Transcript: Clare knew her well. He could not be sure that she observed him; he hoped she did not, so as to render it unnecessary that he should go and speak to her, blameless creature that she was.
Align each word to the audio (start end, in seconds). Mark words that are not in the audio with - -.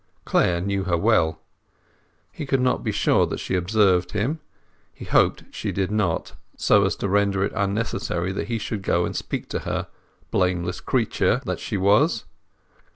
Clare 0.25 0.59
knew 0.61 0.85
her 0.85 0.97
well. 0.97 1.39
He 2.31 2.47
could 2.47 2.59
not 2.59 2.83
be 2.83 2.91
sure 2.91 3.27
that 3.27 3.37
she 3.39 3.53
observed 3.53 4.13
him; 4.13 4.39
he 4.91 5.05
hoped 5.05 5.43
she 5.51 5.71
did 5.71 5.91
not, 5.91 6.33
so 6.57 6.85
as 6.85 6.95
to 6.95 7.07
render 7.07 7.43
it 7.45 7.51
unnecessary 7.55 8.31
that 8.31 8.47
he 8.47 8.57
should 8.57 8.81
go 8.81 9.05
and 9.05 9.15
speak 9.15 9.47
to 9.49 9.59
her, 9.59 9.85
blameless 10.31 10.81
creature 10.81 11.39
that 11.45 11.59
she 11.59 11.77
was. 11.77 12.25